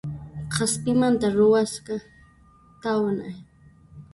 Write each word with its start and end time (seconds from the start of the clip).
K'aspimanta 0.53 1.27
ruwasqa 1.37 1.95
tawna 2.81 3.27